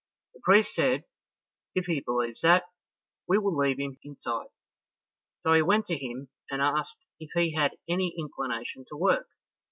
The 0.33 0.39
priest 0.43 0.73
said, 0.73 1.03
"If 1.75 1.85
he 1.85 1.99
believes 2.01 2.41
that, 2.41 2.63
we 3.27 3.37
will 3.37 3.55
leave 3.55 3.77
him 3.77 3.99
inside." 4.01 4.47
So 5.43 5.53
he 5.53 5.61
went 5.61 5.85
to 5.89 5.95
him, 5.95 6.29
and 6.49 6.59
asked 6.59 7.05
if 7.19 7.29
he 7.35 7.53
had 7.53 7.77
any 7.87 8.15
inclination 8.17 8.83
to 8.89 8.97
work. 8.97 9.27